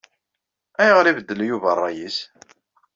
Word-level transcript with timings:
Ayɣer 0.81 1.05
ibeddel 1.07 1.41
Yuba 1.49 1.69
ṛṛay-is? 1.77 2.17